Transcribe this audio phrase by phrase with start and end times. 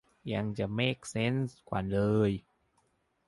[0.33, 1.97] ยังจะเม็กเซนส์กว่าเล
[2.29, 2.31] ย